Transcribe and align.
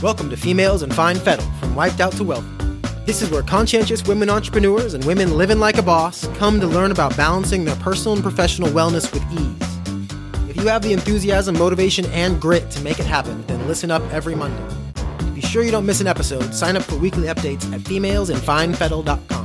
Welcome 0.00 0.30
to 0.30 0.36
Females 0.36 0.84
in 0.84 0.92
Fine 0.92 1.16
Fettle, 1.16 1.44
from 1.58 1.74
Wiped 1.74 2.00
Out 2.00 2.12
to 2.12 2.24
Wealthy. 2.24 2.46
This 3.04 3.20
is 3.20 3.30
where 3.30 3.42
conscientious 3.42 4.06
women 4.06 4.30
entrepreneurs 4.30 4.94
and 4.94 5.04
women 5.04 5.36
living 5.36 5.58
like 5.58 5.76
a 5.76 5.82
boss 5.82 6.28
come 6.36 6.60
to 6.60 6.68
learn 6.68 6.92
about 6.92 7.16
balancing 7.16 7.64
their 7.64 7.74
personal 7.76 8.14
and 8.14 8.22
professional 8.22 8.68
wellness 8.68 9.12
with 9.12 9.24
ease. 9.32 10.48
If 10.48 10.56
you 10.56 10.68
have 10.68 10.82
the 10.82 10.92
enthusiasm, 10.92 11.58
motivation, 11.58 12.06
and 12.06 12.40
grit 12.40 12.70
to 12.72 12.80
make 12.82 13.00
it 13.00 13.06
happen, 13.06 13.44
then 13.48 13.66
listen 13.66 13.90
up 13.90 14.02
every 14.12 14.36
Monday. 14.36 14.62
To 14.94 15.24
be 15.32 15.40
sure 15.40 15.64
you 15.64 15.72
don't 15.72 15.86
miss 15.86 16.00
an 16.00 16.06
episode, 16.06 16.54
sign 16.54 16.76
up 16.76 16.84
for 16.84 16.96
weekly 16.96 17.26
updates 17.26 17.64
at 17.72 17.80
femalesinfinefettle.com. 17.80 19.37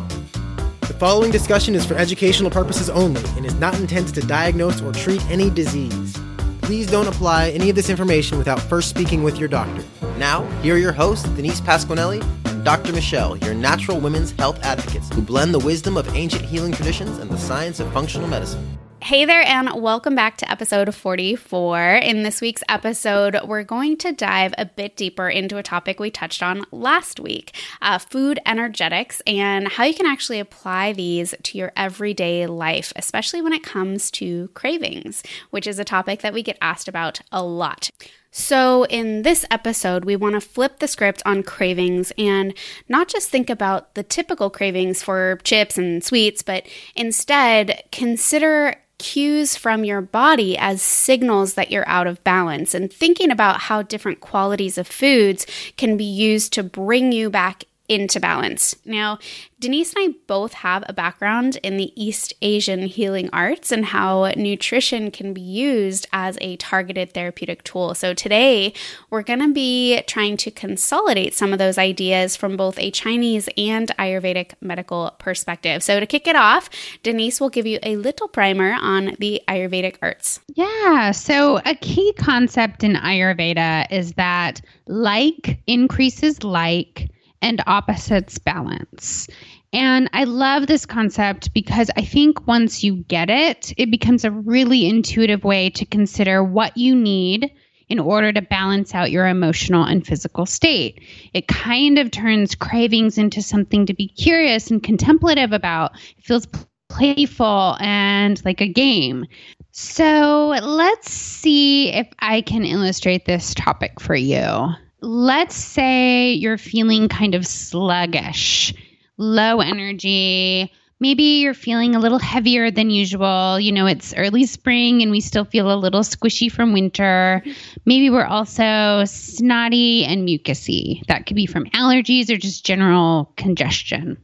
The 1.04 1.10
following 1.10 1.32
discussion 1.32 1.75
is 1.75 1.86
for 1.86 1.96
educational 1.96 2.50
purposes 2.50 2.89
only 2.89 3.21
and 3.36 3.46
is 3.46 3.56
not 3.56 3.78
intended 3.78 4.16
to 4.16 4.21
diagnose 4.21 4.82
or 4.82 4.94
treat 4.94 5.21
any 5.30 5.50
disease. 5.50 6.18
Please 6.61 6.88
don't 6.88 7.10
apply 7.10 7.50
any 7.50 7.70
of 7.70 7.75
this 7.75 7.89
information 7.89 8.38
without 8.38 8.61
first 8.61 8.89
speaking 8.89 9.21
with 9.21 9.38
your 9.38 9.50
doctor. 9.50 9.84
Now, 10.18 10.46
here 10.61 10.75
are 10.75 10.78
your 10.78 10.94
hosts, 10.94 11.28
Denise 11.32 11.60
Pasquinelli 11.60 12.24
and 12.46 12.64
Dr. 12.64 12.94
Michelle, 12.94 13.36
your 13.39 13.54
natural 13.54 14.00
women's 14.00 14.32
health 14.32 14.64
advocates 14.64 15.14
who 15.14 15.21
blend 15.21 15.54
the 15.54 15.60
wisdom 15.60 15.97
of 15.97 16.08
ancient 16.16 16.46
healing 16.46 16.71
traditions 16.71 17.18
and 17.18 17.30
the 17.30 17.38
science 17.38 17.82
of 17.82 17.92
functional 17.92 18.30
medicine. 18.30 18.72
Hey 19.04 19.25
there, 19.25 19.46
and 19.46 19.82
welcome 19.82 20.16
back 20.16 20.38
to 20.38 20.50
episode 20.50 20.96
44. 20.96 21.96
In 21.96 22.24
this 22.24 22.39
week's 22.39 22.64
episode, 22.70 23.38
we're 23.44 23.66
going 23.66 23.98
to 23.98 24.14
dive 24.14 24.54
a 24.57 24.66
bit 24.66 24.96
deeper 24.96 25.28
into 25.28 25.57
a 25.57 25.64
topic 25.64 26.00
we 26.00 26.10
touched 26.10 26.42
on 26.42 26.64
last 26.71 27.20
week 27.20 27.54
uh, 27.82 27.97
food 27.97 28.39
energetics 28.46 29.21
and 29.28 29.68
how 29.68 29.84
you 29.84 29.94
can 29.94 30.06
actually 30.06 30.39
apply 30.39 30.94
these 30.94 31.36
to 31.44 31.58
your 31.58 31.74
everyday 31.75 32.47
life, 32.47 32.94
especially 32.95 33.42
when 33.42 33.52
it 33.52 33.61
comes 33.61 34.09
to 34.11 34.47
cravings, 34.53 35.22
which 35.49 35.67
is 35.67 35.80
a 35.80 35.83
topic 35.83 36.22
that 36.22 36.33
we 36.33 36.42
get 36.42 36.58
asked 36.61 36.88
about 36.88 37.20
a 37.30 37.44
lot. 37.44 37.89
So, 38.31 38.86
in 38.86 39.22
this 39.22 39.45
episode, 39.52 40.05
we 40.05 40.16
want 40.16 40.33
to 40.33 40.42
flip 40.42 40.80
the 40.80 40.88
script 40.88 41.22
on 41.23 41.44
cravings 41.44 42.11
and 42.17 42.53
not 42.88 43.08
just 43.08 43.30
think 43.30 43.49
about 43.49 43.94
the 43.94 44.02
typical 44.02 44.49
cravings 44.49 45.03
for 45.03 45.39
chips 45.44 45.77
and 45.77 46.03
sweets, 46.03 46.42
but 46.42 46.66
instead 46.95 47.83
consider 47.92 48.77
cues 49.03 49.57
from 49.57 49.83
your 49.83 49.99
body 49.99 50.57
as 50.57 50.81
signals 50.81 51.55
that 51.55 51.69
you're 51.69 51.87
out 51.89 52.07
of 52.07 52.23
balance. 52.23 52.73
And 52.73 52.91
thinking 52.91 53.29
about 53.29 53.59
how 53.59 53.81
different 53.81 54.21
qualities 54.21 54.77
of 54.77 54.87
foods 54.87 55.45
can 55.75 55.97
be 55.97 56.05
used 56.05 56.53
to 56.53 56.63
bring 56.63 57.11
you 57.11 57.29
back 57.29 57.65
into 57.94 58.19
balance. 58.19 58.75
Now, 58.86 59.19
Denise 59.59 59.94
and 59.94 60.03
I 60.03 60.16
both 60.27 60.53
have 60.53 60.83
a 60.88 60.94
background 60.94 61.58
in 61.63 61.77
the 61.77 61.94
East 61.95 62.33
Asian 62.41 62.81
healing 62.81 63.30
arts 63.31 63.72
and 63.72 63.86
how 63.86 64.31
nutrition 64.36 65.09
can 65.09 65.33
be 65.33 65.41
used 65.41 66.05
as 66.11 66.38
a 66.41 66.58
targeted 66.58 67.14
therapeutic 67.14 67.64
tool. 67.64 67.94
So, 67.94 68.14
today 68.14 68.73
we're 69.09 69.23
going 69.23 69.39
to 69.39 69.53
be 69.53 70.02
trying 70.08 70.38
to 70.38 70.52
consolidate 70.52 71.33
some 71.33 71.53
of 71.53 71.59
those 71.59 71.77
ideas 71.77 72.36
from 72.36 72.58
both 72.58 72.77
a 72.80 72.91
Chinese 72.91 73.47
and 73.58 73.89
Ayurvedic 73.99 74.53
medical 74.59 75.16
perspective. 75.19 75.81
So, 75.83 75.99
to 75.99 76.05
kick 76.05 76.27
it 76.27 76.36
off, 76.36 76.69
Denise 77.03 77.39
will 77.39 77.49
give 77.49 77.66
you 77.66 77.80
a 77.83 77.95
little 77.95 78.27
primer 78.27 78.73
on 78.73 79.16
the 79.19 79.41
Ayurvedic 79.47 79.97
arts. 80.02 80.41
Yeah. 80.55 81.11
So, 81.11 81.61
a 81.66 81.75
key 81.75 82.11
concept 82.17 82.83
in 82.83 82.95
Ayurveda 82.95 83.88
is 83.91 84.14
that 84.14 84.61
like 84.88 85.59
increases 85.67 86.44
like 86.44 87.09
and 87.44 87.61
opposites 87.67 88.39
balance. 88.39 89.27
And 89.73 90.09
I 90.13 90.23
love 90.23 90.67
this 90.67 90.86
concept 90.86 91.53
because 91.53 91.91
I 91.97 92.02
think 92.03 92.47
once 92.47 92.83
you 92.83 92.97
get 93.08 93.30
it, 93.30 93.73
it 93.75 93.91
becomes 93.91 94.23
a 94.23 94.31
really 94.31 94.88
intuitive 94.88 95.44
way 95.44 95.69
to 95.71 95.86
consider 95.86 96.44
what 96.44 96.77
you 96.77 96.95
need 96.95 97.52
in 97.89 97.99
order 97.99 98.31
to 98.31 98.42
balance 98.42 98.95
out 98.95 99.11
your 99.11 99.27
emotional 99.27 99.83
and 99.83 100.08
physical 100.08 100.45
state. 100.45 101.02
It 101.33 101.48
kind 101.48 101.99
of 101.99 102.11
turns 102.11 102.55
cravings 102.55 103.17
into 103.17 103.42
something 103.42 103.86
to 103.87 103.93
be 103.93 104.08
curious 104.08 104.71
and 104.71 104.81
contemplative 104.81 105.52
about. 105.52 105.95
It 106.17 106.23
feels 106.23 106.48
playful 106.87 107.75
and 107.80 108.43
like 108.45 108.61
a 108.61 108.67
game. 108.67 109.25
So 109.71 110.55
let's 110.61 111.11
see 111.11 111.92
if 111.92 112.08
I 112.20 112.42
can 112.42 112.64
illustrate 112.64 113.25
this 113.25 113.54
topic 113.55 113.99
for 113.99 114.15
you 114.15 114.75
let's 115.03 115.55
say 115.55 116.31
you're 116.31 116.58
feeling 116.58 117.09
kind 117.09 117.36
of 117.36 117.45
sluggish, 117.45 118.73
low 119.17 119.59
energy. 119.59 120.71
Maybe 120.99 121.41
you're 121.41 121.53
feeling 121.53 121.95
a 121.95 121.99
little 121.99 122.19
heavier 122.19 122.71
than 122.71 122.89
usual. 122.89 123.59
You 123.59 123.73
know, 123.73 123.86
it's 123.86 124.13
early 124.15 124.45
spring 124.45 125.02
and 125.02 125.11
we 125.11 125.19
still 125.19 125.43
feel 125.43 125.73
a 125.73 125.75
little 125.75 126.02
squishy 126.02 126.49
from 126.49 126.71
winter. 126.71 127.43
Maybe 127.86 128.09
we're 128.09 128.25
also 128.25 129.03
snotty 129.06 130.06
and 130.06 130.25
mucusy. 130.25 131.06
That 131.08 131.25
could 131.25 131.36
be 131.36 131.47
from 131.47 131.66
allergies 131.72 132.30
or 132.30 132.38
just 132.38 132.66
general 132.66 133.34
congestion. 133.36 134.18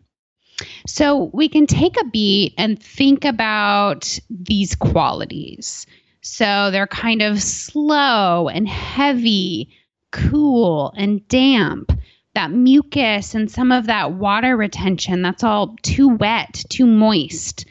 So 0.88 1.30
we 1.34 1.50
can 1.50 1.68
take 1.68 2.00
a 2.00 2.06
beat 2.06 2.54
and 2.58 2.82
think 2.82 3.26
about 3.26 4.18
these 4.30 4.76
qualities. 4.76 5.86
So 6.22 6.70
they're 6.72 6.88
kind 6.88 7.22
of 7.22 7.42
slow 7.42 8.48
and 8.48 8.68
heavy, 8.68 9.70
cool 10.12 10.94
and 10.96 11.28
damp. 11.28 11.92
That 12.36 12.52
mucus 12.52 13.36
and 13.36 13.50
some 13.50 13.72
of 13.72 13.88
that 13.88 14.14
water 14.14 14.56
retention, 14.56 15.22
that's 15.22 15.44
all 15.44 15.76
too 15.82 16.10
wet, 16.10 16.64
too 16.70 16.86
moist. 16.86 17.66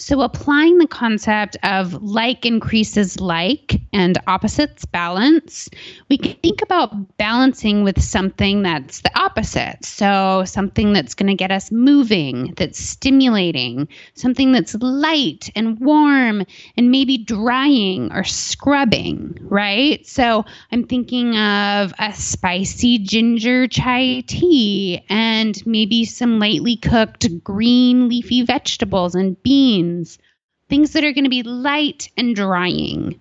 So, 0.00 0.20
applying 0.20 0.78
the 0.78 0.86
concept 0.86 1.56
of 1.64 1.92
like 2.00 2.46
increases 2.46 3.18
like 3.18 3.80
and 3.92 4.16
opposites 4.28 4.84
balance, 4.84 5.68
we 6.08 6.16
can 6.16 6.34
think 6.34 6.62
about 6.62 7.18
balancing 7.18 7.82
with 7.82 8.00
something 8.00 8.62
that's 8.62 9.00
the 9.00 9.10
opposite. 9.18 9.84
So, 9.84 10.44
something 10.46 10.92
that's 10.92 11.14
going 11.16 11.26
to 11.26 11.34
get 11.34 11.50
us 11.50 11.72
moving, 11.72 12.54
that's 12.56 12.78
stimulating, 12.78 13.88
something 14.14 14.52
that's 14.52 14.76
light 14.76 15.50
and 15.56 15.80
warm 15.80 16.44
and 16.76 16.92
maybe 16.92 17.18
drying 17.18 18.12
or 18.12 18.22
scrubbing, 18.22 19.36
right? 19.40 20.06
So, 20.06 20.44
I'm 20.70 20.86
thinking 20.86 21.36
of 21.36 21.92
a 21.98 22.12
spicy 22.14 23.00
ginger 23.00 23.66
chai 23.66 24.22
tea 24.28 25.04
and 25.08 25.60
maybe 25.66 26.04
some 26.04 26.38
lightly 26.38 26.76
cooked 26.76 27.42
green 27.42 28.08
leafy 28.08 28.44
vegetables 28.44 29.16
and 29.16 29.42
beans 29.42 29.87
beans, 29.88 30.18
things 30.68 30.92
that 30.92 31.04
are 31.04 31.12
going 31.12 31.24
to 31.24 31.30
be 31.30 31.42
light 31.42 32.10
and 32.16 32.34
drying. 32.36 33.20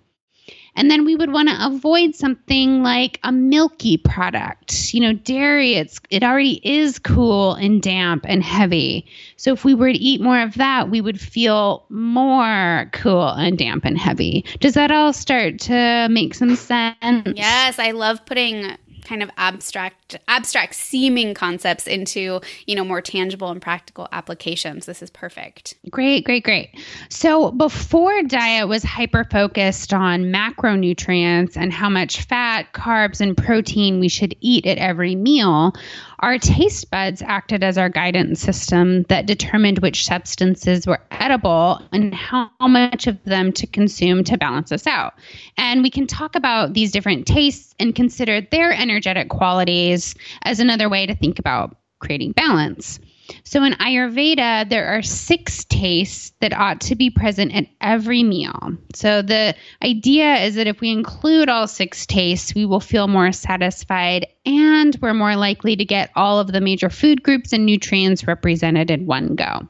And 0.76 0.92
then 0.92 1.06
we 1.06 1.16
would 1.16 1.34
want 1.34 1.50
to 1.50 1.66
avoid 1.66 2.14
something 2.14 2.84
like 2.84 3.20
a 3.24 3.32
milky 3.32 3.98
product. 3.98 4.94
You 4.94 5.02
know, 5.02 5.14
dairy, 5.14 5.74
it's 5.74 6.00
it 6.12 6.24
already 6.24 6.62
is 6.64 7.00
cool 7.00 7.56
and 7.56 7.82
damp 7.82 8.26
and 8.28 8.44
heavy. 8.44 9.08
So 9.38 9.54
if 9.54 9.66
we 9.66 9.74
were 9.74 9.92
to 9.92 9.98
eat 9.98 10.22
more 10.22 10.40
of 10.40 10.54
that, 10.56 10.92
we 10.92 11.02
would 11.02 11.20
feel 11.20 11.84
more 11.90 12.92
cool 12.94 13.30
and 13.30 13.58
damp 13.58 13.86
and 13.86 13.98
heavy. 13.98 14.46
Does 14.60 14.76
that 14.76 14.92
all 14.92 15.14
start 15.14 15.60
to 15.62 16.08
make 16.12 16.36
some 16.36 16.56
sense? 16.56 17.28
Yes, 17.36 17.80
I 17.80 17.90
love 17.90 18.24
putting 18.28 18.78
kind 19.04 19.24
of 19.24 19.32
abstract 19.38 20.07
abstract 20.28 20.76
seeming 20.76 21.34
concepts 21.34 21.88
into 21.88 22.40
you 22.66 22.76
know 22.76 22.84
more 22.84 23.02
tangible 23.02 23.50
and 23.50 23.62
practical 23.62 24.08
applications. 24.12 24.86
This 24.86 25.02
is 25.02 25.10
perfect. 25.10 25.76
Great 25.90 26.24
great 26.24 26.44
great. 26.44 26.70
So 27.10 27.52
before 27.52 28.24
diet 28.24 28.68
was 28.68 28.84
hyper 28.84 29.26
focused 29.26 29.94
on 29.94 30.26
macronutrients 30.26 31.58
and 31.58 31.74
how 31.74 31.90
much 31.90 32.24
fat 32.24 32.74
carbs 32.74 33.22
and 33.22 33.36
protein 33.36 34.00
we 34.00 34.10
should 34.10 34.36
eat 34.42 34.66
at 34.66 34.78
every 34.78 35.16
meal 35.16 35.74
our 36.20 36.40
taste 36.40 36.90
buds 36.90 37.22
acted 37.22 37.64
as 37.64 37.78
our 37.78 37.90
guidance 37.90 38.42
system 38.42 39.04
that 39.04 39.28
determined 39.28 39.80
which 39.80 40.06
substances 40.06 40.88
were 40.88 41.00
edible 41.12 41.80
and 41.92 42.14
how 42.14 42.50
much 42.60 43.06
of 43.06 43.24
them 43.26 43.52
to 43.52 43.68
consume 43.68 44.24
to 44.24 44.38
balance 44.38 44.72
us 44.72 44.88
out. 44.88 45.14
And 45.58 45.84
we 45.84 45.92
can 45.92 46.08
talk 46.08 46.36
about 46.36 46.74
these 46.74 46.92
different 46.92 47.28
tastes 47.28 47.76
and 47.80 47.94
consider 47.94 48.42
their 48.42 48.74
energetic 48.74 49.30
qualities 49.30 49.97
as 50.44 50.60
another 50.60 50.90
way 50.90 51.06
to 51.06 51.16
think 51.16 51.40
about 51.40 51.78
creating 52.00 52.32
balance. 52.32 53.00
So 53.44 53.64
in 53.64 53.74
Ayurveda, 53.74 54.70
there 54.70 54.88
are 54.88 55.02
six 55.02 55.66
tastes 55.66 56.32
that 56.40 56.54
ought 56.54 56.80
to 56.82 56.96
be 56.96 57.10
present 57.10 57.54
at 57.54 57.68
every 57.82 58.24
meal. 58.24 58.78
So 58.94 59.22
the 59.22 59.56
idea 59.84 60.36
is 60.36 60.56
that 60.56 60.68
if 60.68 60.80
we 60.80 60.92
include 60.92 61.50
all 61.50 61.68
six 61.68 62.06
tastes, 62.06 62.56
we 62.56 62.66
will 62.66 62.80
feel 62.80 63.08
more 63.08 63.32
satisfied 63.32 64.28
and 64.46 64.98
we're 65.02 65.14
more 65.14 65.36
likely 65.36 65.76
to 65.76 65.84
get 65.86 66.12
all 66.16 66.40
of 66.40 66.52
the 66.52 66.62
major 66.62 66.90
food 66.90 67.24
groups 67.24 67.52
and 67.52 67.66
nutrients 67.66 68.28
represented 68.28 68.90
in 68.90 69.06
one 69.06 69.36
go. 69.36 69.68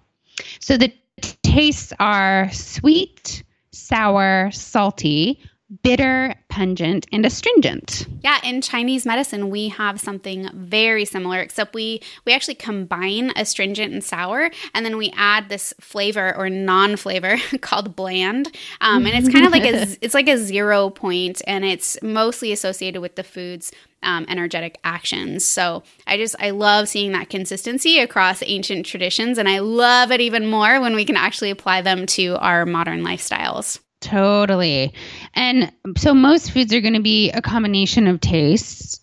So 0.59 0.77
the 0.77 0.94
tastes 1.41 1.94
are 2.00 2.51
sweet, 2.51 3.44
sour, 3.71 4.51
salty, 4.51 5.39
bitter, 5.84 6.34
pungent, 6.50 7.06
and 7.12 7.25
astringent. 7.25 8.08
Yeah, 8.22 8.40
in 8.44 8.62
Chinese 8.62 9.06
medicine, 9.06 9.50
we 9.50 9.69
have 9.69 10.00
something 10.00 10.50
very 10.54 11.06
similar, 11.06 11.40
except 11.40 11.74
we 11.74 12.02
we 12.25 12.34
actually 12.34 12.56
combine 12.56 13.31
astringent 13.36 13.94
and 13.94 14.04
sour, 14.04 14.50
and 14.74 14.86
then 14.86 14.98
we 14.98 15.12
add 15.16 15.50
this 15.50 15.74
flavor 15.80 16.36
or 16.38 16.50
non-flavor 16.50 17.38
called 17.62 17.96
bland, 17.96 18.56
um, 18.81 19.06
and 19.06 19.16
it's 19.18 19.34
kind 19.34 19.46
of 19.46 19.52
like 19.52 19.66
a 19.66 19.88
it's 20.02 20.14
like 20.14 20.30
a 20.30 20.38
zero 20.38 20.90
point, 20.90 21.42
and 21.48 21.66
it's 21.66 21.98
mostly 22.02 22.52
associated 22.52 23.02
with 23.02 23.16
the 23.16 23.24
food's 23.24 23.72
um, 24.04 24.25
energetic 24.30 24.80
actions. 24.84 25.44
So 25.44 25.84
I 26.06 26.18
just 26.18 26.36
I 26.40 26.52
love 26.52 26.88
seeing 26.88 27.12
that 27.12 27.30
consistency 27.30 28.00
across 28.00 28.42
ancient 28.46 28.86
traditions, 28.86 29.38
and 29.38 29.50
I 29.50 29.60
love 29.60 30.12
it 30.12 30.22
even 30.22 30.48
more 30.48 30.80
when 30.80 30.96
we 30.96 31.04
can 31.04 31.18
actually 31.18 31.50
apply 31.50 31.81
them 31.81 32.06
to 32.08 32.38
our 32.38 32.66
modern 32.66 33.04
lifestyles. 33.04 33.80
Totally. 33.99 34.94
And 35.33 35.71
so 35.97 36.13
most 36.13 36.51
foods 36.51 36.73
are 36.73 36.81
going 36.81 36.94
to 36.94 37.01
be 37.01 37.31
a 37.31 37.41
combination 37.41 38.07
of 38.07 38.19
tastes. 38.19 38.99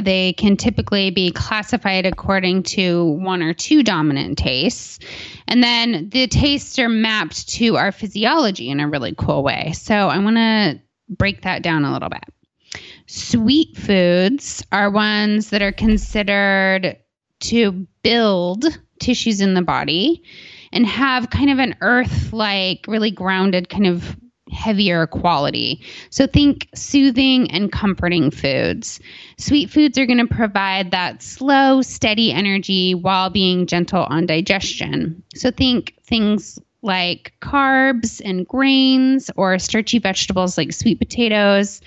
They 0.00 0.32
can 0.32 0.56
typically 0.56 1.10
be 1.10 1.32
classified 1.32 2.06
according 2.06 2.62
to 2.62 3.04
one 3.04 3.42
or 3.42 3.52
two 3.52 3.82
dominant 3.82 4.38
tastes. 4.38 4.98
And 5.46 5.62
then 5.62 6.08
the 6.08 6.26
tastes 6.28 6.78
are 6.78 6.88
mapped 6.88 7.48
to 7.50 7.76
our 7.76 7.92
physiology 7.92 8.70
in 8.70 8.80
a 8.80 8.88
really 8.88 9.14
cool 9.14 9.42
way. 9.42 9.72
So 9.72 9.94
I 9.94 10.18
want 10.18 10.36
to 10.36 10.80
break 11.10 11.42
that 11.42 11.62
down 11.62 11.84
a 11.84 11.92
little 11.92 12.08
bit. 12.08 12.24
Sweet 13.06 13.76
foods 13.76 14.64
are 14.72 14.90
ones 14.90 15.50
that 15.50 15.60
are 15.60 15.72
considered 15.72 16.96
to 17.40 17.86
build 18.02 18.64
tissues 19.02 19.40
in 19.40 19.54
the 19.54 19.62
body 19.62 20.22
and 20.72 20.86
have 20.86 21.28
kind 21.30 21.50
of 21.50 21.58
an 21.58 21.74
earth 21.82 22.32
like, 22.32 22.86
really 22.88 23.10
grounded 23.10 23.68
kind 23.68 23.86
of 23.86 24.16
heavier 24.50 25.06
quality. 25.06 25.82
So 26.10 26.26
think 26.26 26.68
soothing 26.74 27.50
and 27.50 27.72
comforting 27.72 28.30
foods. 28.30 29.00
Sweet 29.38 29.70
foods 29.70 29.98
are 29.98 30.06
going 30.06 30.26
to 30.26 30.34
provide 30.34 30.90
that 30.90 31.22
slow, 31.22 31.82
steady 31.82 32.32
energy 32.32 32.94
while 32.94 33.30
being 33.30 33.66
gentle 33.66 34.04
on 34.04 34.26
digestion. 34.26 35.22
So 35.34 35.50
think 35.50 35.94
things 36.04 36.58
like 36.82 37.32
carbs 37.40 38.20
and 38.24 38.46
grains 38.46 39.30
or 39.36 39.58
starchy 39.58 39.98
vegetables 39.98 40.58
like 40.58 40.72
sweet 40.72 40.98
potatoes. 40.98 41.80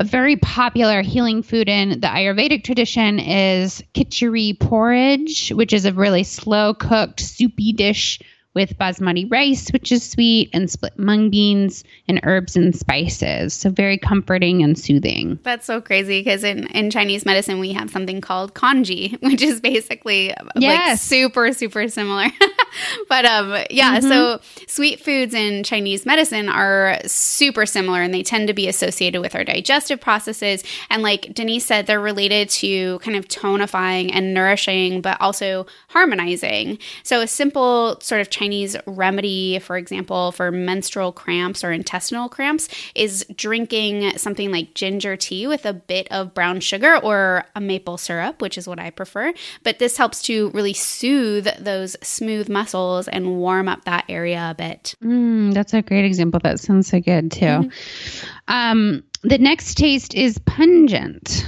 A 0.00 0.04
very 0.04 0.36
popular 0.36 1.02
healing 1.02 1.42
food 1.42 1.68
in 1.68 2.00
the 2.00 2.06
Ayurvedic 2.06 2.62
tradition 2.62 3.18
is 3.18 3.82
khichdi 3.94 4.58
porridge, 4.58 5.50
which 5.50 5.72
is 5.72 5.84
a 5.84 5.92
really 5.92 6.22
slow 6.22 6.72
cooked, 6.72 7.18
soupy 7.18 7.72
dish 7.72 8.20
with 8.54 8.78
basmati 8.78 9.30
rice, 9.30 9.70
which 9.70 9.92
is 9.92 10.08
sweet, 10.08 10.50
and 10.52 10.70
split 10.70 10.98
mung 10.98 11.30
beans 11.30 11.84
and 12.06 12.20
herbs 12.22 12.56
and 12.56 12.76
spices. 12.76 13.54
So 13.54 13.70
very 13.70 13.98
comforting 13.98 14.62
and 14.62 14.78
soothing. 14.78 15.38
That's 15.42 15.66
so 15.66 15.80
crazy 15.80 16.20
because 16.20 16.44
in, 16.44 16.66
in 16.68 16.90
Chinese 16.90 17.26
medicine, 17.26 17.58
we 17.58 17.72
have 17.72 17.90
something 17.90 18.20
called 18.20 18.54
congee, 18.54 19.16
which 19.20 19.42
is 19.42 19.60
basically 19.60 20.34
yes. 20.56 20.90
like 20.90 20.98
super, 20.98 21.52
super 21.52 21.88
similar. 21.88 22.28
but 23.08 23.24
um, 23.24 23.56
yeah, 23.70 23.98
mm-hmm. 23.98 24.08
so 24.08 24.40
sweet 24.66 25.00
foods 25.00 25.34
in 25.34 25.64
Chinese 25.64 26.04
medicine 26.04 26.48
are 26.48 26.98
super 27.06 27.66
similar 27.66 28.02
and 28.02 28.12
they 28.12 28.22
tend 28.22 28.48
to 28.48 28.54
be 28.54 28.68
associated 28.68 29.20
with 29.20 29.34
our 29.34 29.44
digestive 29.44 30.00
processes. 30.00 30.64
And 30.90 31.02
like 31.02 31.32
Denise 31.32 31.64
said, 31.64 31.86
they're 31.86 32.00
related 32.00 32.48
to 32.50 32.98
kind 33.00 33.16
of 33.16 33.28
tonifying 33.28 34.10
and 34.12 34.34
nourishing, 34.34 35.00
but 35.00 35.20
also 35.20 35.66
harmonizing. 35.88 36.78
So 37.02 37.20
a 37.20 37.26
simple 37.26 37.98
sort 38.00 38.20
of 38.20 38.30
Chinese 38.30 38.48
Chinese 38.48 38.76
remedy, 38.86 39.58
for 39.58 39.76
example, 39.76 40.32
for 40.32 40.50
menstrual 40.50 41.12
cramps 41.12 41.62
or 41.62 41.70
intestinal 41.70 42.28
cramps, 42.28 42.68
is 42.94 43.24
drinking 43.36 44.16
something 44.16 44.50
like 44.50 44.74
ginger 44.74 45.16
tea 45.16 45.46
with 45.46 45.66
a 45.66 45.72
bit 45.72 46.08
of 46.10 46.34
brown 46.34 46.60
sugar 46.60 46.96
or 46.96 47.44
a 47.54 47.60
maple 47.60 47.98
syrup, 47.98 48.40
which 48.40 48.56
is 48.56 48.66
what 48.66 48.78
I 48.78 48.90
prefer. 48.90 49.32
But 49.62 49.78
this 49.78 49.96
helps 49.96 50.22
to 50.22 50.50
really 50.50 50.72
soothe 50.72 51.48
those 51.58 51.94
smooth 52.02 52.48
muscles 52.58 53.06
and 53.08 53.38
warm 53.38 53.68
up 53.68 53.84
that 53.84 54.04
area 54.08 54.50
a 54.50 54.54
bit. 54.54 54.94
Mm, 55.02 55.54
that's 55.54 55.74
a 55.74 55.82
great 55.82 56.04
example. 56.04 56.40
That 56.42 56.58
sounds 56.58 56.88
so 56.88 57.00
good 57.00 57.30
too. 57.30 57.44
Mm-hmm. 57.44 58.24
Um, 58.48 59.04
the 59.22 59.38
next 59.38 59.76
taste 59.76 60.14
is 60.14 60.38
pungent 60.40 61.46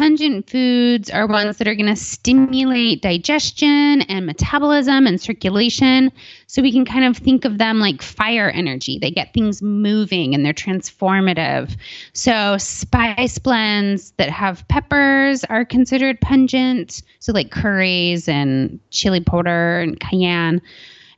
pungent 0.00 0.48
foods 0.48 1.10
are 1.10 1.26
ones 1.26 1.58
that 1.58 1.68
are 1.68 1.74
going 1.74 1.84
to 1.84 1.94
stimulate 1.94 3.02
digestion 3.02 4.00
and 4.00 4.24
metabolism 4.24 5.06
and 5.06 5.20
circulation. 5.20 6.10
So 6.46 6.62
we 6.62 6.72
can 6.72 6.86
kind 6.86 7.04
of 7.04 7.18
think 7.18 7.44
of 7.44 7.58
them 7.58 7.80
like 7.80 8.00
fire 8.00 8.48
energy. 8.48 8.98
They 8.98 9.10
get 9.10 9.34
things 9.34 9.60
moving 9.60 10.34
and 10.34 10.42
they're 10.42 10.54
transformative. 10.54 11.76
So 12.14 12.56
spice 12.56 13.36
blends 13.38 14.12
that 14.12 14.30
have 14.30 14.66
peppers 14.68 15.44
are 15.44 15.66
considered 15.66 16.18
pungent. 16.22 17.02
So 17.18 17.34
like 17.34 17.50
curries 17.50 18.26
and 18.26 18.80
chili 18.88 19.20
powder 19.20 19.80
and 19.80 20.00
cayenne. 20.00 20.62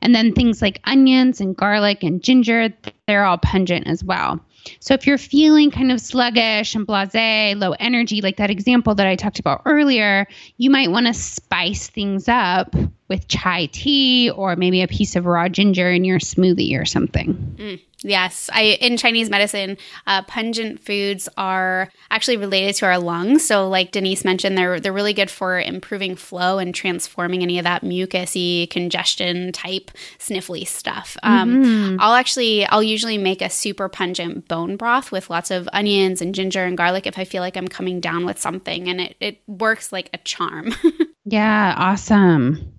And 0.01 0.13
then 0.13 0.33
things 0.33 0.61
like 0.61 0.81
onions 0.83 1.39
and 1.39 1.55
garlic 1.55 2.03
and 2.03 2.21
ginger, 2.21 2.67
they're 3.07 3.23
all 3.23 3.37
pungent 3.37 3.87
as 3.87 4.03
well. 4.03 4.41
So 4.79 4.93
if 4.93 5.07
you're 5.07 5.17
feeling 5.17 5.71
kind 5.71 5.91
of 5.91 5.99
sluggish 5.99 6.75
and 6.75 6.85
blase, 6.85 7.55
low 7.55 7.71
energy, 7.79 8.21
like 8.21 8.37
that 8.37 8.49
example 8.49 8.95
that 8.95 9.07
I 9.07 9.15
talked 9.15 9.39
about 9.39 9.61
earlier, 9.65 10.27
you 10.57 10.69
might 10.69 10.91
want 10.91 11.07
to 11.07 11.13
spice 11.13 11.89
things 11.89 12.27
up 12.27 12.75
with 13.07 13.27
chai 13.27 13.67
tea 13.67 14.29
or 14.29 14.55
maybe 14.55 14.81
a 14.81 14.87
piece 14.87 15.15
of 15.15 15.25
raw 15.25 15.47
ginger 15.47 15.91
in 15.91 16.03
your 16.03 16.19
smoothie 16.19 16.79
or 16.79 16.85
something. 16.85 17.55
Mm. 17.57 17.81
Yes, 18.03 18.49
I 18.53 18.77
in 18.81 18.97
Chinese 18.97 19.29
medicine, 19.29 19.77
uh, 20.05 20.23
pungent 20.23 20.83
foods 20.83 21.29
are 21.37 21.89
actually 22.11 22.37
related 22.37 22.75
to 22.75 22.85
our 22.85 22.99
lungs. 22.99 23.45
So, 23.45 23.69
like 23.69 23.91
Denise 23.91 24.25
mentioned, 24.25 24.57
they're 24.57 24.79
they're 24.79 24.93
really 24.93 25.13
good 25.13 25.31
for 25.31 25.59
improving 25.59 26.15
flow 26.15 26.57
and 26.57 26.75
transforming 26.75 27.41
any 27.43 27.57
of 27.59 27.63
that 27.63 27.81
mucusy, 27.83 28.69
congestion 28.69 29.51
type 29.51 29.91
sniffly 30.19 30.67
stuff. 30.67 31.17
Um, 31.23 31.63
mm-hmm. 31.63 31.97
I'll 31.99 32.13
actually, 32.13 32.65
I'll 32.65 32.83
usually 32.83 33.17
make 33.17 33.41
a 33.41 33.49
super 33.49 33.87
pungent 33.87 34.47
bone 34.47 34.75
broth 34.75 35.11
with 35.11 35.29
lots 35.29 35.49
of 35.49 35.69
onions 35.71 36.21
and 36.21 36.35
ginger 36.35 36.63
and 36.63 36.77
garlic 36.77 37.07
if 37.07 37.17
I 37.17 37.23
feel 37.23 37.41
like 37.41 37.57
I'm 37.57 37.67
coming 37.67 37.99
down 37.99 38.25
with 38.25 38.39
something, 38.39 38.89
and 38.89 38.99
it 38.99 39.15
it 39.19 39.41
works 39.47 39.91
like 39.91 40.09
a 40.13 40.17
charm. 40.19 40.73
yeah, 41.25 41.73
awesome. 41.77 42.73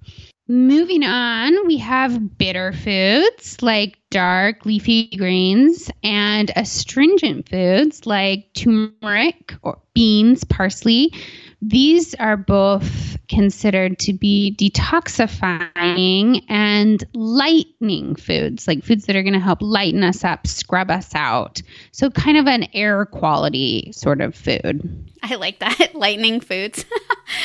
Moving 0.47 1.05
on, 1.05 1.67
we 1.67 1.79
have 1.79 2.37
bitter 2.37 2.75
foods 2.75 3.56
like 3.62 3.97
dark 4.15 4.65
leafy 4.65 5.09
greens 5.17 5.91
and 6.05 6.53
astringent 6.55 7.49
foods 7.49 8.07
like 8.07 8.47
turmeric 8.55 9.53
or 9.63 9.77
beans, 9.93 10.45
parsley. 10.45 11.13
These 11.61 12.15
are 12.21 12.37
both 12.37 13.19
considered 13.29 13.99
to 13.99 14.13
be 14.13 14.55
detoxifying 14.57 16.45
and 16.49 17.03
lightening 17.13 18.15
foods, 18.15 18.69
like 18.69 18.85
foods 18.85 19.06
that 19.06 19.17
are 19.17 19.25
going 19.25 19.33
to 19.33 19.41
help 19.41 19.59
lighten 19.61 20.05
us 20.05 20.23
up, 20.23 20.47
scrub 20.47 20.93
us 20.93 21.13
out. 21.17 21.61
So, 21.91 22.09
kind 22.09 22.37
of 22.37 22.47
an 22.47 22.69
air 22.73 23.06
quality 23.06 23.91
sort 23.91 24.21
of 24.21 24.37
food. 24.37 25.11
I 25.25 25.35
like 25.35 25.59
that. 25.59 25.91
lightening 25.94 26.41
foods. 26.41 26.85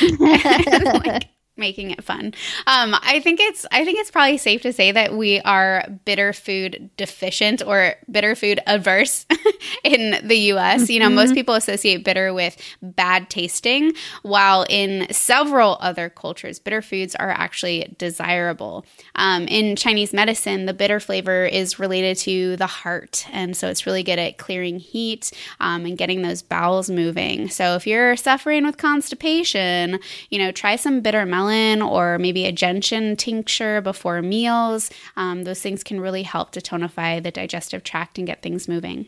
like, 0.20 1.30
making 1.60 1.92
it 1.92 2.02
fun. 2.02 2.34
Um, 2.66 2.96
I 3.02 3.20
think 3.20 3.38
it's 3.38 3.64
I 3.70 3.84
think 3.84 4.00
it's 4.00 4.10
probably 4.10 4.38
safe 4.38 4.62
to 4.62 4.72
say 4.72 4.90
that 4.90 5.14
we 5.14 5.40
are 5.42 5.84
bitter 6.04 6.32
food 6.32 6.90
deficient 6.96 7.62
or 7.64 7.94
bitter 8.10 8.34
food 8.34 8.58
averse 8.66 9.26
in 9.84 10.26
the 10.26 10.36
U.S. 10.54 10.82
Mm-hmm. 10.82 10.92
You 10.92 11.00
know, 11.00 11.10
most 11.10 11.28
mm-hmm. 11.28 11.34
people 11.34 11.54
associate 11.54 12.04
bitter 12.04 12.34
with 12.34 12.56
bad 12.82 13.30
tasting, 13.30 13.92
while 14.22 14.66
in 14.68 15.06
several 15.12 15.76
other 15.80 16.08
cultures, 16.08 16.58
bitter 16.58 16.82
foods 16.82 17.14
are 17.14 17.30
actually 17.30 17.94
desirable. 17.98 18.84
Um, 19.14 19.46
in 19.46 19.76
Chinese 19.76 20.12
medicine, 20.12 20.66
the 20.66 20.74
bitter 20.74 20.98
flavor 20.98 21.44
is 21.44 21.78
related 21.78 22.16
to 22.18 22.56
the 22.56 22.66
heart, 22.66 23.26
and 23.30 23.56
so 23.56 23.68
it's 23.68 23.86
really 23.86 24.02
good 24.02 24.18
at 24.18 24.38
clearing 24.38 24.78
heat 24.78 25.30
um, 25.60 25.84
and 25.84 25.98
getting 25.98 26.22
those 26.22 26.42
bowels 26.42 26.88
moving. 26.88 27.48
So 27.48 27.74
if 27.76 27.86
you're 27.86 28.16
suffering 28.16 28.64
with 28.64 28.78
constipation, 28.78 29.98
you 30.30 30.38
know, 30.38 30.50
try 30.50 30.76
some 30.76 31.00
bitter 31.02 31.26
melon 31.26 31.49
melon 31.50 31.82
or 31.82 32.18
maybe 32.18 32.46
a 32.46 32.52
gentian 32.52 33.16
tincture 33.16 33.80
before 33.80 34.22
meals. 34.22 34.90
Um, 35.16 35.44
those 35.44 35.60
things 35.60 35.82
can 35.82 36.00
really 36.00 36.22
help 36.22 36.52
to 36.52 36.60
tonify 36.60 37.22
the 37.22 37.30
digestive 37.30 37.82
tract 37.84 38.18
and 38.18 38.26
get 38.26 38.42
things 38.42 38.68
moving. 38.68 39.06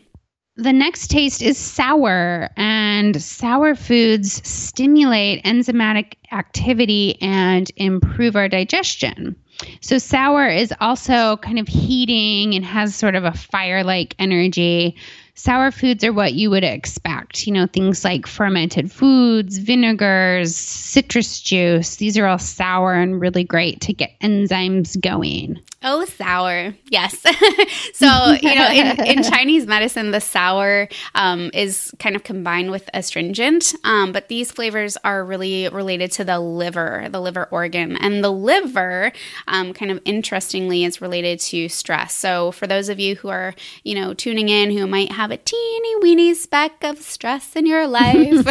The 0.55 0.73
next 0.73 1.07
taste 1.07 1.41
is 1.41 1.57
sour, 1.57 2.51
and 2.57 3.19
sour 3.19 3.73
foods 3.73 4.47
stimulate 4.47 5.43
enzymatic 5.43 6.13
activity 6.31 7.19
and 7.21 7.71
improve 7.75 8.35
our 8.35 8.47
digestion. 8.47 9.35
So, 9.81 9.97
sour 9.97 10.47
is 10.47 10.71
also 10.79 11.37
kind 11.37 11.57
of 11.57 11.67
heating 11.67 12.53
and 12.53 12.63
has 12.65 12.95
sort 12.95 13.15
of 13.15 13.23
a 13.23 13.33
fire 13.33 13.83
like 13.83 14.15
energy. 14.19 14.95
Sour 15.35 15.71
foods 15.71 16.03
are 16.03 16.13
what 16.13 16.33
you 16.33 16.51
would 16.51 16.63
expect. 16.63 17.47
You 17.47 17.53
know, 17.53 17.65
things 17.65 18.03
like 18.03 18.27
fermented 18.27 18.91
foods, 18.91 19.57
vinegars, 19.57 20.55
citrus 20.55 21.41
juice. 21.41 21.95
These 21.95 22.17
are 22.17 22.27
all 22.27 22.37
sour 22.37 22.93
and 22.93 23.19
really 23.19 23.43
great 23.43 23.81
to 23.81 23.93
get 23.93 24.19
enzymes 24.21 24.99
going. 24.99 25.59
Oh, 25.85 26.05
sour. 26.05 26.73
Yes. 26.87 27.19
so, 27.93 28.37
you 28.41 28.55
know, 28.55 28.67
in, 28.69 29.05
in, 29.05 29.23
Chinese 29.29 29.67
medicine, 29.67 30.11
the 30.11 30.21
sour 30.21 30.87
um, 31.13 31.51
is 31.53 31.93
kind 31.99 32.15
of 32.15 32.23
combined 32.23 32.71
with 32.71 32.89
astringent, 32.93 33.75
um, 33.83 34.13
but 34.13 34.29
these 34.29 34.49
flavors 34.49 34.95
are 35.03 35.25
really 35.25 35.67
related 35.67 36.09
to 36.13 36.23
the 36.23 36.39
liver, 36.39 37.07
the 37.11 37.19
liver 37.19 37.49
organ. 37.51 37.97
And 37.97 38.23
the 38.23 38.31
liver, 38.31 39.11
um, 39.47 39.73
kind 39.73 39.91
of 39.91 39.99
interestingly, 40.05 40.85
is 40.85 41.01
related 41.01 41.41
to 41.41 41.67
stress. 41.67 42.13
So, 42.13 42.53
for 42.53 42.65
those 42.65 42.87
of 42.87 43.01
you 43.01 43.17
who 43.17 43.27
are, 43.27 43.53
you 43.83 43.95
know, 43.95 44.13
tuning 44.13 44.47
in 44.47 44.71
who 44.71 44.87
might 44.87 45.11
have 45.11 45.31
a 45.31 45.37
teeny 45.37 45.95
weeny 45.97 46.33
speck 46.33 46.83
of 46.85 46.99
stress 46.99 47.57
in 47.57 47.65
your 47.65 47.87
life, 47.87 48.47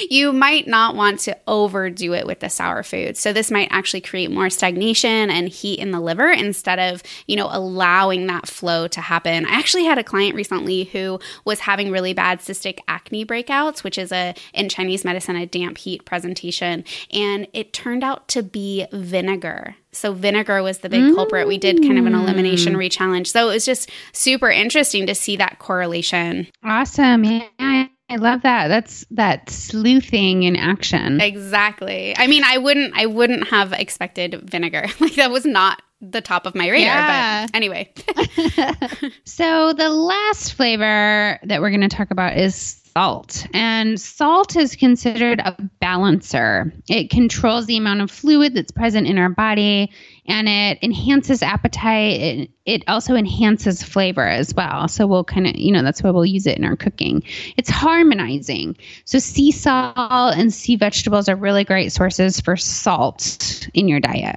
you 0.10 0.32
might 0.32 0.68
not 0.68 0.94
want 0.94 1.18
to 1.20 1.36
overdo 1.48 2.12
it 2.12 2.26
with 2.26 2.38
the 2.38 2.48
sour 2.48 2.84
food. 2.84 3.16
So, 3.16 3.32
this 3.32 3.50
might 3.50 3.68
actually 3.72 4.02
create 4.02 4.30
more 4.30 4.50
stagnation 4.50 5.30
and 5.30 5.48
heat 5.48 5.79
in 5.80 5.90
the 5.90 6.00
liver 6.00 6.30
instead 6.30 6.78
of, 6.78 7.02
you 7.26 7.36
know, 7.36 7.48
allowing 7.50 8.26
that 8.26 8.46
flow 8.46 8.86
to 8.88 9.00
happen. 9.00 9.46
I 9.46 9.54
actually 9.54 9.84
had 9.84 9.98
a 9.98 10.04
client 10.04 10.34
recently 10.34 10.84
who 10.84 11.18
was 11.44 11.60
having 11.60 11.90
really 11.90 12.12
bad 12.12 12.40
cystic 12.40 12.78
acne 12.88 13.24
breakouts, 13.24 13.82
which 13.82 13.98
is 13.98 14.12
a 14.12 14.34
in 14.54 14.68
Chinese 14.68 15.04
medicine 15.04 15.36
a 15.36 15.46
damp 15.46 15.78
heat 15.78 16.04
presentation, 16.04 16.84
and 17.12 17.46
it 17.52 17.72
turned 17.72 18.04
out 18.04 18.28
to 18.28 18.42
be 18.42 18.86
vinegar. 18.92 19.74
So 19.92 20.12
vinegar 20.12 20.62
was 20.62 20.78
the 20.78 20.88
big 20.88 21.02
mm. 21.02 21.14
culprit. 21.14 21.48
We 21.48 21.58
did 21.58 21.82
kind 21.82 21.98
of 21.98 22.06
an 22.06 22.14
elimination 22.14 22.74
mm. 22.74 22.88
rechallenge. 22.88 23.26
So 23.26 23.48
it 23.48 23.54
was 23.54 23.64
just 23.64 23.90
super 24.12 24.48
interesting 24.48 25.06
to 25.06 25.14
see 25.14 25.36
that 25.36 25.58
correlation. 25.58 26.46
Awesome. 26.64 27.24
Yeah. 27.24 27.88
I 28.10 28.16
love 28.16 28.42
that. 28.42 28.66
That's 28.66 29.06
that 29.12 29.48
sleuthing 29.48 30.42
in 30.42 30.56
action. 30.56 31.20
Exactly. 31.20 32.12
I 32.16 32.26
mean, 32.26 32.42
I 32.44 32.58
wouldn't 32.58 32.92
I 32.96 33.06
wouldn't 33.06 33.48
have 33.48 33.72
expected 33.72 34.50
vinegar. 34.50 34.86
Like 35.00 35.14
that 35.14 35.30
was 35.30 35.46
not 35.46 35.80
the 36.02 36.20
top 36.20 36.46
of 36.46 36.54
my 36.54 36.68
radar, 36.68 36.94
yeah. 36.94 37.46
but 37.46 37.56
anyway. 37.56 37.92
so 39.24 39.72
the 39.72 39.88
last 39.88 40.54
flavor 40.54 41.38
that 41.44 41.60
we're 41.60 41.70
going 41.70 41.80
to 41.80 41.88
talk 41.88 42.10
about 42.10 42.36
is 42.36 42.79
salt. 42.92 43.46
And 43.52 44.00
salt 44.00 44.56
is 44.56 44.76
considered 44.76 45.40
a 45.40 45.56
balancer. 45.80 46.72
It 46.88 47.10
controls 47.10 47.66
the 47.66 47.76
amount 47.76 48.00
of 48.00 48.10
fluid 48.10 48.54
that's 48.54 48.72
present 48.72 49.06
in 49.06 49.18
our 49.18 49.28
body 49.28 49.90
and 50.26 50.48
it 50.48 50.78
enhances 50.82 51.42
appetite. 51.42 52.20
It, 52.20 52.50
it 52.64 52.84
also 52.88 53.14
enhances 53.14 53.82
flavor 53.82 54.26
as 54.26 54.54
well. 54.54 54.88
So 54.88 55.06
we'll 55.06 55.24
kind 55.24 55.46
of, 55.46 55.56
you 55.56 55.72
know, 55.72 55.82
that's 55.82 56.02
why 56.02 56.10
we'll 56.10 56.26
use 56.26 56.46
it 56.46 56.58
in 56.58 56.64
our 56.64 56.76
cooking. 56.76 57.22
It's 57.56 57.70
harmonizing. 57.70 58.76
So 59.04 59.18
sea 59.18 59.50
salt 59.50 60.36
and 60.36 60.52
sea 60.52 60.76
vegetables 60.76 61.28
are 61.28 61.36
really 61.36 61.64
great 61.64 61.92
sources 61.92 62.40
for 62.40 62.56
salt 62.56 63.68
in 63.74 63.88
your 63.88 64.00
diet. 64.00 64.36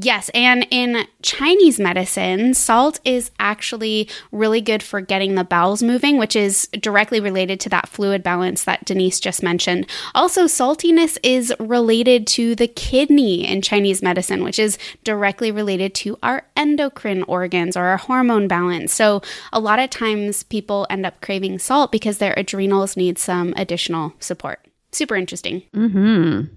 Yes, 0.00 0.30
and 0.32 0.64
in 0.70 1.08
Chinese 1.22 1.80
medicine, 1.80 2.54
salt 2.54 3.00
is 3.04 3.32
actually 3.40 4.08
really 4.30 4.60
good 4.60 4.80
for 4.80 5.00
getting 5.00 5.34
the 5.34 5.42
bowels 5.42 5.82
moving, 5.82 6.18
which 6.18 6.36
is 6.36 6.68
directly 6.80 7.18
related 7.18 7.58
to 7.60 7.68
that 7.70 7.88
fluid 7.88 8.22
balance 8.22 8.62
that 8.62 8.84
Denise 8.84 9.18
just 9.18 9.42
mentioned. 9.42 9.86
Also, 10.14 10.44
saltiness 10.44 11.18
is 11.24 11.52
related 11.58 12.28
to 12.28 12.54
the 12.54 12.68
kidney 12.68 13.44
in 13.44 13.60
Chinese 13.60 14.00
medicine, 14.00 14.44
which 14.44 14.60
is 14.60 14.78
directly 15.02 15.50
related 15.50 15.96
to 15.96 16.16
our 16.22 16.46
endocrine 16.56 17.24
organs 17.24 17.76
or 17.76 17.86
our 17.86 17.96
hormone 17.96 18.46
balance. 18.46 18.94
So, 18.94 19.20
a 19.52 19.58
lot 19.58 19.80
of 19.80 19.90
times 19.90 20.44
people 20.44 20.86
end 20.90 21.06
up 21.06 21.20
craving 21.20 21.58
salt 21.58 21.90
because 21.90 22.18
their 22.18 22.34
adrenals 22.36 22.96
need 22.96 23.18
some 23.18 23.52
additional 23.56 24.12
support. 24.20 24.60
Super 24.92 25.16
interesting. 25.16 25.62
Mhm. 25.74 26.50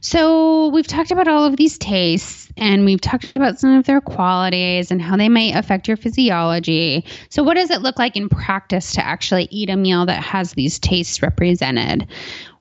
So, 0.00 0.68
we've 0.68 0.86
talked 0.86 1.12
about 1.12 1.28
all 1.28 1.44
of 1.44 1.56
these 1.56 1.78
tastes 1.78 2.42
and 2.56 2.84
we've 2.84 3.00
talked 3.00 3.32
about 3.36 3.58
some 3.58 3.76
of 3.76 3.86
their 3.86 4.00
qualities 4.00 4.90
and 4.90 5.00
how 5.00 5.16
they 5.16 5.28
might 5.28 5.54
affect 5.54 5.86
your 5.88 5.96
physiology. 5.96 7.04
So, 7.30 7.42
what 7.42 7.54
does 7.54 7.70
it 7.70 7.82
look 7.82 7.98
like 7.98 8.16
in 8.16 8.28
practice 8.28 8.92
to 8.94 9.06
actually 9.06 9.44
eat 9.50 9.70
a 9.70 9.76
meal 9.76 10.04
that 10.06 10.22
has 10.22 10.52
these 10.52 10.78
tastes 10.78 11.22
represented? 11.22 12.08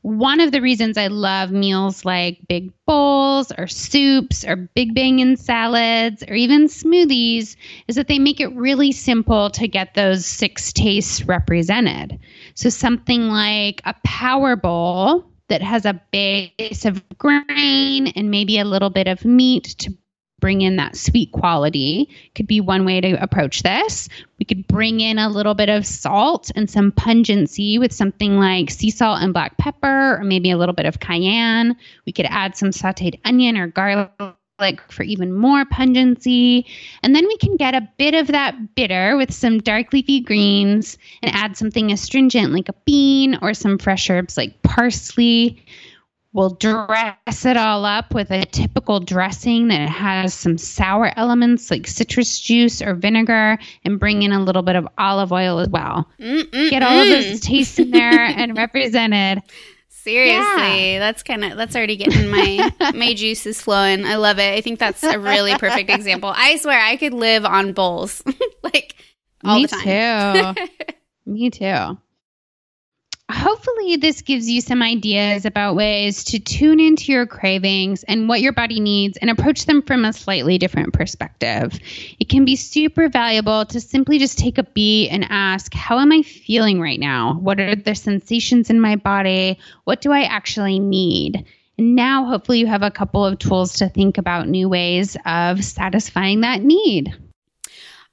One 0.04 0.40
of 0.40 0.52
the 0.52 0.62
reasons 0.62 0.98
I 0.98 1.08
love 1.08 1.52
meals 1.52 2.06
like 2.06 2.40
big 2.48 2.72
bowls 2.88 3.52
or 3.58 3.68
soups 3.68 4.44
or 4.44 4.56
big 4.56 4.96
bangin 4.96 5.38
salads 5.38 6.24
or 6.28 6.34
even 6.34 6.68
smoothies 6.68 7.56
is 7.88 7.96
that 7.96 8.08
they 8.08 8.18
make 8.18 8.40
it 8.40 8.56
really 8.56 8.92
simple 8.92 9.52
to 9.52 9.68
get 9.68 9.94
those 9.94 10.26
six 10.26 10.74
tastes 10.74 11.24
represented. 11.26 12.20
So, 12.56 12.70
something 12.70 13.30
like 13.30 13.82
a 13.86 13.96
power 14.04 14.56
bowl 14.56 15.31
that 15.52 15.62
has 15.62 15.86
a 15.86 16.02
base 16.14 16.86
of 16.86 17.04
grain 17.18 18.08
and 18.08 18.32
maybe 18.32 18.58
a 18.58 18.64
little 18.64 18.90
bit 18.90 19.08
of 19.08 19.26
meat 19.26 19.66
to 19.80 19.94
bring 20.40 20.62
in 20.62 20.78
that 20.78 20.96
sweet 20.96 21.30
quality 21.34 22.10
could 22.36 22.48
be 22.48 22.62
one 22.62 22.86
way 22.86 23.02
to 23.02 23.22
approach 23.22 23.62
this. 23.62 24.08
We 24.40 24.46
could 24.46 24.66
bring 24.66 25.02
in 25.02 25.20
a 25.20 25.28
little 25.28 25.54
bit 25.54 25.68
of 25.68 25.86
salt 25.86 26.52
and 26.56 26.70
some 26.70 26.94
pungency 26.94 27.78
with 27.78 27.92
something 27.92 28.38
like 28.40 28.72
sea 28.72 28.92
salt 28.92 29.22
and 29.22 29.34
black 29.34 29.58
pepper, 29.58 30.16
or 30.16 30.24
maybe 30.24 30.52
a 30.52 30.58
little 30.58 30.74
bit 30.74 30.86
of 30.86 31.02
cayenne. 31.02 31.76
We 32.06 32.14
could 32.14 32.28
add 32.30 32.56
some 32.56 32.70
sauteed 32.70 33.20
onion 33.26 33.58
or 33.58 33.68
garlic 33.68 34.10
garlic 34.62 34.92
for 34.92 35.04
even 35.04 35.34
more 35.34 35.66
pungency. 35.66 36.66
And 37.04 37.16
then 37.16 37.26
we 37.28 37.38
can 37.38 37.58
get 37.58 37.74
a 37.74 37.88
bit 37.98 38.14
of 38.14 38.28
that 38.28 38.76
bitter 38.76 39.18
with 39.18 39.34
some 39.34 39.60
dark 39.60 39.92
leafy 39.94 40.22
greens 40.22 40.98
and 41.24 41.34
add 41.36 41.58
something 41.58 41.92
astringent 41.92 42.54
like 42.54 42.70
a 42.70 42.76
bean 42.86 43.38
or 43.42 43.54
some 43.54 43.78
fresh 43.78 44.10
herbs 44.10 44.38
like 44.38 44.62
parsley. 44.62 45.64
We'll 46.34 46.52
dress 46.52 47.46
it 47.46 47.58
all 47.58 47.84
up 47.84 48.14
with 48.14 48.32
a 48.32 48.46
typical 48.46 49.02
dressing 49.02 49.68
that 49.68 49.90
has 49.90 50.34
some 50.34 50.58
sour 50.58 51.12
elements 51.18 51.70
like 51.70 51.88
citrus 51.88 52.40
juice 52.40 52.82
or 52.82 52.94
vinegar 52.94 53.58
and 53.84 54.00
bring 54.00 54.22
in 54.22 54.32
a 54.32 54.42
little 54.42 54.62
bit 54.62 54.78
of 54.78 54.88
olive 54.98 55.34
oil 55.34 55.60
as 55.60 55.68
well. 55.68 56.10
Mm-mm-mm. 56.22 56.70
Get 56.70 56.84
all 56.84 57.00
of 57.00 57.08
those 57.10 57.26
mm. 57.26 57.42
tastes 57.42 57.80
in 57.80 57.92
there 57.92 58.24
and 58.24 58.56
represented. 58.56 59.44
Seriously, 60.04 60.94
yeah. 60.94 61.00
that's 61.00 61.22
kind 61.22 61.46
of 61.46 61.58
that's 61.58 61.76
already 61.76 61.96
getting 61.96 62.30
my 62.30 62.72
my 62.96 63.14
juices 63.14 63.62
flowing. 63.62 64.04
I 64.04 64.16
love 64.16 64.40
it. 64.40 64.52
I 64.56 64.62
think 64.62 64.80
that's 64.80 65.04
a 65.04 65.20
really 65.20 65.56
perfect 65.56 65.92
example. 65.92 66.34
I 66.36 66.56
swear 66.58 66.80
I 66.80 66.98
could 66.98 67.14
live 67.14 67.46
on 67.46 67.74
bowls 67.74 68.24
like 68.64 68.96
all 69.44 69.58
Me 69.58 69.68
the 69.68 69.76
time. 69.76 70.56
too. 70.56 70.68
Me 71.32 71.50
too 71.52 71.98
hopefully 73.34 73.96
this 73.96 74.22
gives 74.22 74.50
you 74.50 74.62
some 74.62 74.82
ideas 74.82 75.46
about 75.46 75.76
ways 75.76 76.24
to 76.26 76.40
tune 76.40 76.80
into 76.80 77.12
your 77.12 77.26
cravings 77.26 78.04
and 78.04 78.30
what 78.30 78.42
your 78.42 78.54
body 78.54 78.80
needs 78.80 79.18
and 79.18 79.30
approach 79.30 79.66
them 79.66 79.82
from 79.82 80.06
a 80.06 80.14
slightly 80.14 80.58
different 80.58 80.94
perspective. 80.94 81.80
It 82.20 82.30
can 82.30 82.46
be 82.46 82.56
super 82.56 83.10
valuable 83.10 83.66
to 83.66 83.80
simply 83.80 84.20
just 84.20 84.38
take 84.38 84.58
a 84.58 84.64
beat 84.64 85.10
and 85.10 85.26
ask, 85.30 85.74
how 85.74 86.00
am 86.00 86.12
I 86.12 86.22
feeling 86.22 86.80
right 86.80 87.00
now? 87.00 87.40
What 87.42 87.60
are 87.60 87.76
the 87.76 87.96
sensations 87.96 88.70
in 88.70 88.80
my 88.80 88.96
body? 88.96 89.58
What 89.86 90.02
do 90.02 90.12
I 90.12 90.22
actually 90.24 90.80
need? 90.80 91.46
And 91.78 91.96
now 91.96 92.26
hopefully 92.26 92.60
you 92.60 92.68
have 92.68 92.84
a 92.84 92.92
couple 92.92 93.26
of 93.26 93.40
tools 93.40 93.74
to 93.74 93.90
think 93.90 94.18
about 94.18 94.48
new 94.48 94.70
ways 94.70 95.18
of 95.26 95.64
satisfying 95.64 96.42
that 96.42 96.62
need. 96.62 97.14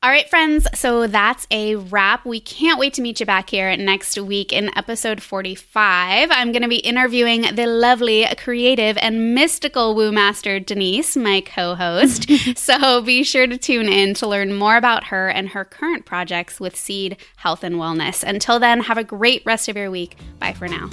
All 0.00 0.10
right, 0.10 0.30
friends, 0.30 0.68
so 0.74 1.08
that's 1.08 1.44
a 1.50 1.74
wrap. 1.74 2.24
We 2.24 2.38
can't 2.38 2.78
wait 2.78 2.94
to 2.94 3.02
meet 3.02 3.18
you 3.18 3.26
back 3.26 3.50
here 3.50 3.76
next 3.76 4.16
week 4.16 4.52
in 4.52 4.70
episode 4.78 5.20
45. 5.20 6.30
I'm 6.30 6.52
going 6.52 6.62
to 6.62 6.68
be 6.68 6.76
interviewing 6.76 7.56
the 7.56 7.66
lovely, 7.66 8.24
creative, 8.36 8.96
and 8.98 9.34
mystical 9.34 9.96
Woo 9.96 10.12
Master 10.12 10.60
Denise, 10.60 11.16
my 11.16 11.40
co 11.40 11.74
host. 11.74 12.30
so 12.56 13.02
be 13.02 13.24
sure 13.24 13.48
to 13.48 13.58
tune 13.58 13.88
in 13.88 14.14
to 14.14 14.28
learn 14.28 14.54
more 14.54 14.76
about 14.76 15.02
her 15.02 15.28
and 15.30 15.48
her 15.48 15.64
current 15.64 16.06
projects 16.06 16.60
with 16.60 16.76
Seed 16.76 17.16
Health 17.34 17.64
and 17.64 17.74
Wellness. 17.74 18.22
Until 18.22 18.60
then, 18.60 18.82
have 18.82 18.98
a 18.98 19.04
great 19.04 19.42
rest 19.44 19.68
of 19.68 19.76
your 19.76 19.90
week. 19.90 20.16
Bye 20.38 20.52
for 20.52 20.68
now. 20.68 20.86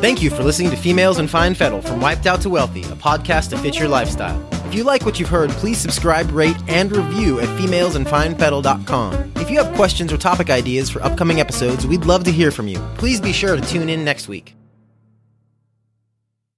Thank 0.00 0.20
you 0.20 0.30
for 0.30 0.42
listening 0.42 0.70
to 0.70 0.76
Females 0.76 1.20
in 1.20 1.28
Fine 1.28 1.54
Fettle 1.54 1.80
from 1.80 2.00
Wiped 2.00 2.26
Out 2.26 2.40
to 2.40 2.50
Wealthy, 2.50 2.82
a 2.82 2.96
podcast 2.96 3.50
to 3.50 3.58
fit 3.58 3.78
your 3.78 3.88
lifestyle. 3.88 4.55
If 4.66 4.74
you 4.74 4.82
like 4.82 5.06
what 5.06 5.20
you've 5.20 5.28
heard, 5.28 5.50
please 5.50 5.78
subscribe, 5.78 6.28
rate, 6.32 6.56
and 6.66 6.90
review 6.94 7.38
at 7.38 7.46
femalesinfinefettle.com. 7.58 9.32
If 9.36 9.48
you 9.48 9.62
have 9.62 9.72
questions 9.76 10.12
or 10.12 10.18
topic 10.18 10.50
ideas 10.50 10.90
for 10.90 11.00
upcoming 11.04 11.38
episodes, 11.38 11.86
we'd 11.86 12.04
love 12.04 12.24
to 12.24 12.32
hear 12.32 12.50
from 12.50 12.66
you. 12.66 12.78
Please 12.98 13.20
be 13.20 13.32
sure 13.32 13.54
to 13.54 13.62
tune 13.62 13.88
in 13.88 14.04
next 14.04 14.26
week. 14.26 14.56